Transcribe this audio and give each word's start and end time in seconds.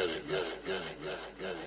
together, 0.00 0.20
together, 0.20 0.44
together, 0.62 0.84
together, 0.98 1.18
together. 1.36 1.59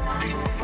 Miami. 0.00 0.54